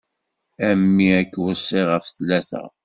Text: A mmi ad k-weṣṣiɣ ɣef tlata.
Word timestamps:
A 0.67 0.69
mmi 0.79 1.07
ad 1.19 1.27
k-weṣṣiɣ 1.29 1.87
ɣef 1.89 2.05
tlata. 2.07 2.63